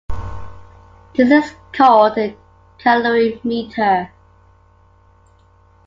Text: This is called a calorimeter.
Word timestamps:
This 1.15 1.31
is 1.45 1.51
called 1.73 2.17
a 2.17 2.35
calorimeter. 2.79 4.09